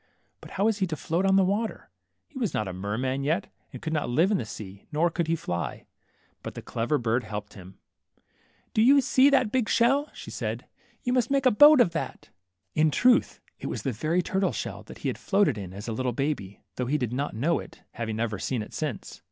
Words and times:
But 0.39 0.53
how 0.57 0.65
was 0.65 0.79
he 0.79 0.87
to 0.87 0.95
float 0.95 1.27
on 1.27 1.35
the 1.35 1.43
water? 1.45 1.91
He 2.27 2.39
was 2.39 2.55
not 2.55 2.67
a 2.67 2.73
merman 2.73 3.23
yet, 3.23 3.53
and 3.71 3.83
could 3.83 3.93
not 3.93 4.09
live 4.09 4.31
in 4.31 4.39
the 4.39 4.45
sea, 4.45 4.87
nor 4.91 5.11
could 5.11 5.27
he 5.27 5.35
fly. 5.35 5.85
But 6.41 6.55
the 6.55 6.63
clever 6.63 6.97
bird 6.97 7.23
helped 7.23 7.53
him. 7.53 7.77
^^Do 8.73 8.83
you 8.83 8.99
see 8.99 9.29
12 9.29 9.31
THE 9.31 9.35
MERMAID, 9.35 9.45
that 9.45 9.51
big 9.51 9.69
shell?'' 9.69 10.09
she 10.11 10.31
said; 10.31 10.65
jou 11.05 11.11
must 11.13 11.29
make 11.29 11.45
a 11.45 11.51
boat 11.51 11.79
of 11.79 11.91
that." 11.91 12.29
In 12.73 12.89
truths 12.89 13.39
it 13.59 13.67
was 13.67 13.83
the 13.83 13.91
very 13.91 14.23
turtle 14.23 14.53
shell 14.53 14.81
that 14.87 14.97
he 15.05 15.09
had 15.09 15.19
floated 15.19 15.55
in 15.55 15.71
as 15.71 15.87
a 15.87 15.93
little 15.93 16.13
baby, 16.13 16.63
though 16.77 16.87
he 16.87 16.97
did 16.97 17.13
not 17.13 17.35
know 17.35 17.59
it, 17.59 17.83
having 17.91 18.15
never 18.15 18.39
seen 18.39 18.63
it 18.63 18.73
since. 18.73 19.19